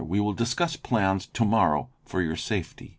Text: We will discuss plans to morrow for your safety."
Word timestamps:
We 0.03 0.19
will 0.19 0.33
discuss 0.33 0.75
plans 0.77 1.27
to 1.27 1.45
morrow 1.45 1.89
for 2.05 2.23
your 2.23 2.35
safety." 2.35 2.89